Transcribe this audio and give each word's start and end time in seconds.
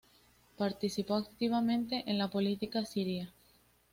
Participó 0.57 1.13
activamente 1.13 2.01
en 2.07 2.17
la 2.17 2.27
política 2.27 2.83
siria. 2.85 3.31